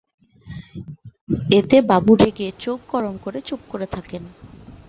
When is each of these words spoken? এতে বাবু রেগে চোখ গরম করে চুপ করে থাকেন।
এতে 1.51 1.77
বাবু 1.89 2.11
রেগে 2.15 2.47
চোখ 2.59 2.79
গরম 2.87 3.15
করে 3.17 3.39
চুপ 3.41 3.61
করে 3.67 3.87
থাকেন। 3.95 4.23